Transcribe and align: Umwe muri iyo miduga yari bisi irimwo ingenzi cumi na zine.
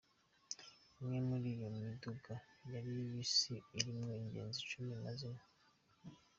Umwe 0.99 1.17
muri 1.29 1.47
iyo 1.55 1.67
miduga 1.79 2.33
yari 2.71 2.91
bisi 3.09 3.53
irimwo 3.77 4.11
ingenzi 4.21 4.59
cumi 4.69 4.93
na 5.03 5.11
zine. 5.19 5.43